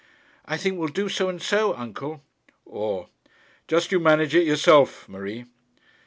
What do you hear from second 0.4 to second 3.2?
'I think we'll do so and so, uncle;' or,